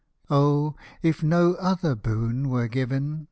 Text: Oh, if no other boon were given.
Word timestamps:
Oh, 0.31 0.73
if 1.03 1.21
no 1.21 1.53
other 1.59 1.93
boon 1.93 2.49
were 2.49 2.67
given. 2.67 3.19